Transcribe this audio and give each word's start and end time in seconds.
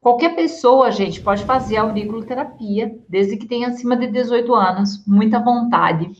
Qualquer 0.00 0.34
pessoa, 0.34 0.90
gente, 0.90 1.20
pode 1.20 1.44
fazer 1.44 1.76
auriculoterapia, 1.76 2.98
desde 3.06 3.36
que 3.36 3.46
tenha 3.46 3.68
acima 3.68 3.94
de 3.96 4.06
18 4.06 4.54
anos, 4.54 5.04
muita 5.06 5.38
vontade, 5.38 6.10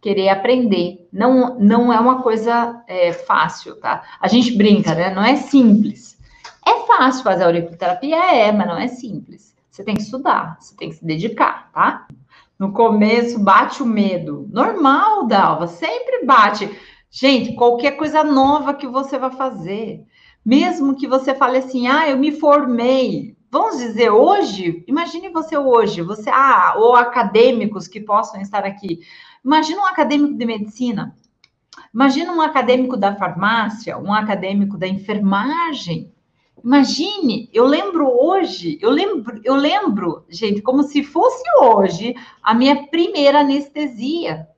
querer 0.00 0.30
aprender. 0.30 1.06
Não, 1.12 1.58
não 1.58 1.92
é 1.92 2.00
uma 2.00 2.22
coisa 2.22 2.82
é, 2.88 3.12
fácil, 3.12 3.76
tá? 3.76 4.02
A 4.18 4.28
gente 4.28 4.56
brinca, 4.56 4.94
né? 4.94 5.14
Não 5.14 5.22
é 5.22 5.36
simples. 5.36 6.18
É 6.66 6.86
fácil 6.86 7.22
fazer 7.22 7.44
auriculoterapia? 7.44 8.16
É, 8.16 8.50
mas 8.50 8.66
não 8.66 8.78
é 8.78 8.88
simples. 8.88 9.54
Você 9.70 9.84
tem 9.84 9.94
que 9.94 10.02
estudar, 10.02 10.56
você 10.58 10.74
tem 10.74 10.88
que 10.88 10.96
se 10.96 11.04
dedicar, 11.04 11.70
tá? 11.72 12.06
No 12.58 12.72
começo 12.72 13.38
bate 13.38 13.82
o 13.82 13.86
medo. 13.86 14.48
Normal, 14.50 15.26
Dalva, 15.26 15.66
sempre 15.66 16.24
bate. 16.24 16.70
Gente, 17.10 17.54
qualquer 17.54 17.92
coisa 17.92 18.24
nova 18.24 18.72
que 18.72 18.86
você 18.86 19.18
vai 19.18 19.30
fazer, 19.30 20.02
mesmo 20.44 20.96
que 20.96 21.06
você 21.06 21.34
fale 21.34 21.58
assim, 21.58 21.86
ah, 21.86 22.08
eu 22.08 22.18
me 22.18 22.32
formei. 22.32 23.36
Vamos 23.50 23.78
dizer, 23.78 24.10
hoje, 24.10 24.82
imagine 24.88 25.28
você 25.28 25.58
hoje, 25.58 26.00
você, 26.02 26.30
ah, 26.30 26.74
ou 26.78 26.96
acadêmicos 26.96 27.86
que 27.86 28.00
possam 28.00 28.40
estar 28.40 28.64
aqui. 28.64 29.00
Imagina 29.44 29.82
um 29.82 29.86
acadêmico 29.86 30.34
de 30.34 30.46
medicina, 30.46 31.14
imagina 31.92 32.32
um 32.32 32.40
acadêmico 32.40 32.96
da 32.96 33.14
farmácia, 33.14 33.98
um 33.98 34.12
acadêmico 34.12 34.78
da 34.78 34.88
enfermagem. 34.88 36.10
Imagine, 36.64 37.50
eu 37.52 37.66
lembro 37.66 38.08
hoje, 38.08 38.78
eu 38.80 38.90
lembro, 38.90 39.40
eu 39.44 39.54
lembro, 39.54 40.24
gente, 40.28 40.62
como 40.62 40.84
se 40.84 41.02
fosse 41.02 41.42
hoje 41.60 42.14
a 42.42 42.54
minha 42.54 42.86
primeira 42.86 43.40
anestesia. 43.40 44.48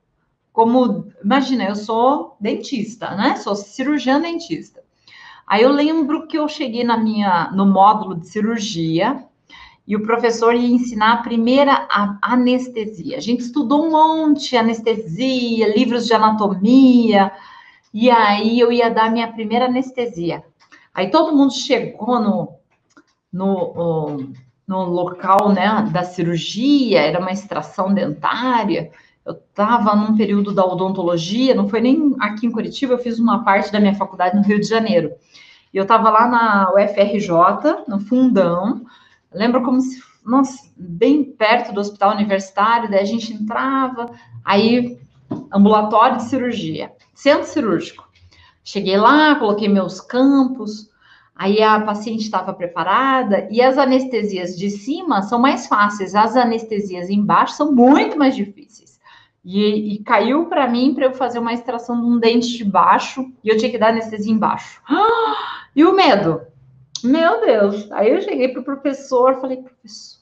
Como, 0.53 1.11
imagina, 1.21 1.65
eu 1.65 1.75
sou 1.75 2.37
dentista, 2.39 3.13
né? 3.15 3.35
Sou 3.35 3.55
cirurgiã 3.55 4.21
dentista. 4.21 4.84
Aí 5.47 5.61
eu 5.61 5.71
lembro 5.71 6.27
que 6.27 6.37
eu 6.37 6.47
cheguei 6.47 6.83
na 6.83 6.97
minha 6.97 7.51
no 7.51 7.65
módulo 7.65 8.15
de 8.15 8.27
cirurgia 8.27 9.23
e 9.87 9.95
o 9.95 10.01
professor 10.01 10.55
ia 10.55 10.75
ensinar 10.75 11.13
a 11.13 11.23
primeira 11.23 11.87
anestesia. 12.21 13.17
A 13.17 13.21
gente 13.21 13.41
estudou 13.41 13.85
um 13.85 13.91
monte 13.91 14.57
anestesia, 14.57 15.75
livros 15.75 16.07
de 16.07 16.13
anatomia, 16.13 17.31
e 17.93 18.09
aí 18.09 18.59
eu 18.59 18.71
ia 18.71 18.89
dar 18.89 19.11
minha 19.11 19.31
primeira 19.31 19.65
anestesia. 19.65 20.43
Aí 20.93 21.11
todo 21.11 21.35
mundo 21.35 21.53
chegou 21.53 22.19
no, 22.19 22.55
no, 23.31 24.33
no 24.67 24.83
local 24.85 25.53
né, 25.53 25.87
da 25.91 26.03
cirurgia, 26.03 27.01
era 27.01 27.19
uma 27.19 27.31
extração 27.31 27.93
dentária. 27.93 28.91
Eu 29.23 29.33
estava 29.33 29.95
num 29.95 30.15
período 30.15 30.51
da 30.53 30.65
odontologia, 30.65 31.53
não 31.53 31.69
foi 31.69 31.81
nem 31.81 32.15
aqui 32.19 32.47
em 32.47 32.51
Curitiba, 32.51 32.93
eu 32.93 32.99
fiz 32.99 33.19
uma 33.19 33.43
parte 33.43 33.71
da 33.71 33.79
minha 33.79 33.95
faculdade 33.95 34.35
no 34.35 34.43
Rio 34.43 34.59
de 34.59 34.67
Janeiro. 34.67 35.11
E 35.75 35.77
eu 35.77 35.83
estava 35.83 36.09
lá 36.09 36.25
na 36.25 36.71
UFRJ, 36.73 37.83
no 37.85 37.99
fundão, 37.99 38.85
lembro 39.29 39.61
como 39.61 39.81
se, 39.81 40.01
nossa, 40.25 40.71
bem 40.77 41.21
perto 41.21 41.73
do 41.73 41.81
hospital 41.81 42.13
universitário, 42.13 42.89
daí 42.89 43.01
a 43.01 43.05
gente 43.05 43.33
entrava, 43.33 44.09
aí 44.45 44.97
ambulatório 45.53 46.15
de 46.15 46.23
cirurgia, 46.23 46.93
centro 47.13 47.45
cirúrgico. 47.45 48.07
Cheguei 48.63 48.95
lá, 48.95 49.35
coloquei 49.35 49.67
meus 49.67 49.99
campos, 49.99 50.89
aí 51.35 51.61
a 51.61 51.81
paciente 51.81 52.21
estava 52.21 52.53
preparada, 52.53 53.45
e 53.51 53.61
as 53.61 53.77
anestesias 53.77 54.57
de 54.57 54.69
cima 54.69 55.23
são 55.23 55.39
mais 55.39 55.67
fáceis, 55.67 56.15
as 56.15 56.37
anestesias 56.37 57.09
embaixo 57.09 57.53
são 57.53 57.73
muito 57.73 58.17
mais 58.17 58.33
difíceis. 58.33 58.97
E, 59.43 59.95
e 59.95 60.03
caiu 60.05 60.45
para 60.45 60.69
mim 60.69 60.93
para 60.95 61.07
eu 61.07 61.13
fazer 61.13 61.37
uma 61.37 61.53
extração 61.53 61.99
de 61.99 62.07
um 62.07 62.17
dente 62.17 62.55
de 62.57 62.63
baixo 62.63 63.29
e 63.43 63.49
eu 63.49 63.57
tinha 63.57 63.69
que 63.69 63.77
dar 63.77 63.89
anestesia 63.89 64.31
embaixo. 64.31 64.81
E 65.75 65.83
o 65.83 65.93
medo? 65.93 66.41
Meu 67.03 67.41
Deus. 67.41 67.91
Aí 67.91 68.11
eu 68.11 68.21
cheguei 68.21 68.47
pro 68.47 68.63
professor, 68.63 69.39
falei, 69.41 69.57
professor, 69.57 70.19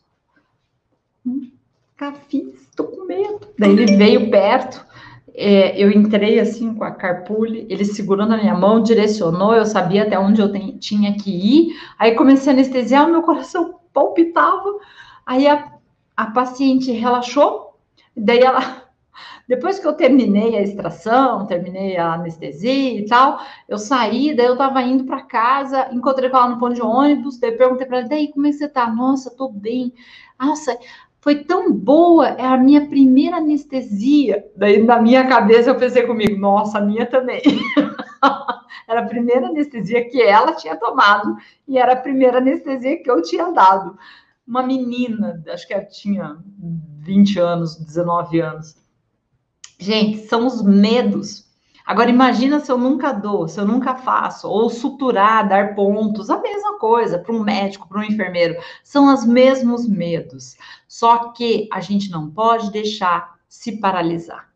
nunca 1.23 2.13
fiz, 2.27 2.67
tô 2.75 2.85
com 2.85 3.05
medo. 3.05 3.47
Daí 3.57 3.71
ele 3.71 3.95
veio 3.95 4.29
perto, 4.29 4.85
é, 5.33 5.81
eu 5.81 5.89
entrei 5.91 6.39
assim 6.39 6.73
com 6.73 6.83
a 6.83 6.91
carpule, 6.91 7.65
ele 7.69 7.85
segurando 7.85 8.33
a 8.33 8.37
minha 8.37 8.55
mão, 8.55 8.81
direcionou, 8.81 9.53
eu 9.53 9.65
sabia 9.65 10.03
até 10.03 10.17
onde 10.19 10.41
eu 10.41 10.51
tinha 10.79 11.15
que 11.15 11.31
ir. 11.31 11.75
Aí 11.97 12.15
comecei 12.15 12.51
a 12.51 12.55
anestesiar, 12.55 13.09
meu 13.09 13.21
coração 13.21 13.79
palpitava. 13.93 14.79
Aí 15.25 15.47
a, 15.47 15.71
a 16.17 16.27
paciente 16.27 16.91
relaxou, 16.91 17.77
daí 18.15 18.39
ela 18.39 18.82
depois 19.47 19.77
que 19.77 19.87
eu 19.87 19.93
terminei 19.93 20.57
a 20.57 20.61
extração, 20.61 21.45
terminei 21.45 21.97
a 21.97 22.13
anestesia 22.13 22.99
e 22.99 23.05
tal, 23.05 23.39
eu 23.67 23.77
saí, 23.77 24.33
daí 24.33 24.45
eu 24.45 24.57
tava 24.57 24.81
indo 24.81 25.03
para 25.03 25.21
casa, 25.21 25.89
encontrei 25.91 26.29
com 26.29 26.37
ela 26.37 26.49
no 26.49 26.59
ponto 26.59 26.75
de 26.75 26.81
ônibus, 26.81 27.39
daí 27.39 27.51
perguntei 27.51 27.85
para 27.85 27.99
ela, 27.99 28.07
daí, 28.07 28.31
como 28.31 28.47
é 28.47 28.51
que 28.51 28.57
você 28.57 28.69
tá? 28.69 28.87
Nossa, 28.87 29.29
tô 29.31 29.49
bem. 29.49 29.93
Nossa, 30.39 30.77
foi 31.19 31.43
tão 31.43 31.71
boa, 31.71 32.27
é 32.29 32.45
a 32.45 32.57
minha 32.57 32.87
primeira 32.87 33.37
anestesia. 33.37 34.45
Daí 34.55 34.83
na 34.83 35.01
minha 35.01 35.27
cabeça 35.27 35.69
eu 35.69 35.77
pensei 35.77 36.03
comigo, 36.03 36.37
nossa, 36.37 36.79
a 36.79 36.81
minha 36.81 37.05
também. 37.05 37.41
era 38.87 39.01
a 39.01 39.05
primeira 39.05 39.47
anestesia 39.47 40.09
que 40.09 40.21
ela 40.21 40.53
tinha 40.53 40.75
tomado 40.75 41.37
e 41.67 41.77
era 41.77 41.93
a 41.93 41.97
primeira 41.97 42.39
anestesia 42.39 43.01
que 43.01 43.09
eu 43.09 43.21
tinha 43.21 43.51
dado. 43.51 43.97
Uma 44.45 44.63
menina, 44.63 45.41
acho 45.47 45.65
que 45.65 45.73
ela 45.73 45.85
tinha 45.85 46.37
20 46.99 47.39
anos, 47.39 47.77
19 47.77 48.41
anos. 48.41 48.82
Gente, 49.83 50.19
são 50.29 50.47
os 50.47 50.61
medos. 50.63 51.45
Agora 51.85 52.09
imagina 52.09 52.61
se 52.61 52.71
eu 52.71 52.77
nunca 52.77 53.11
dou, 53.11 53.49
se 53.49 53.59
eu 53.59 53.65
nunca 53.65 53.95
faço, 53.95 54.47
ou 54.47 54.69
suturar, 54.69 55.45
dar 55.45 55.75
pontos, 55.75 56.29
a 56.29 56.39
mesma 56.39 56.79
coisa 56.79 57.19
para 57.19 57.35
um 57.35 57.43
médico, 57.43 57.89
para 57.89 57.99
um 57.99 58.03
enfermeiro, 58.03 58.55
são 58.81 59.13
os 59.13 59.25
mesmos 59.25 59.85
medos. 59.85 60.55
Só 60.87 61.33
que 61.33 61.67
a 61.69 61.81
gente 61.81 62.09
não 62.09 62.29
pode 62.29 62.71
deixar 62.71 63.33
se 63.49 63.73
paralisar. 63.73 64.47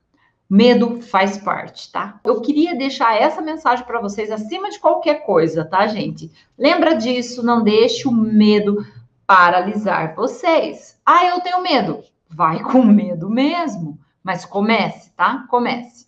Medo 0.50 1.02
faz 1.02 1.38
parte, 1.38 1.92
tá? 1.92 2.22
Eu 2.24 2.40
queria 2.40 2.74
deixar 2.74 3.22
essa 3.22 3.42
mensagem 3.42 3.86
para 3.86 4.00
vocês 4.00 4.32
acima 4.32 4.70
de 4.70 4.80
qualquer 4.80 5.26
coisa, 5.26 5.66
tá, 5.66 5.88
gente? 5.88 6.32
Lembra 6.58 6.96
disso, 6.96 7.44
não 7.44 7.62
deixe 7.62 8.08
o 8.08 8.14
medo 8.14 8.88
paralisar 9.26 10.16
vocês. 10.16 10.98
Ah, 11.06 11.26
eu 11.26 11.42
tenho 11.42 11.62
medo. 11.62 12.02
Vai 12.30 12.64
com 12.64 12.82
medo 12.82 13.30
mesmo. 13.30 14.00
Mas 14.28 14.44
comece, 14.44 15.10
tá? 15.12 15.48
Comece. 15.50 16.08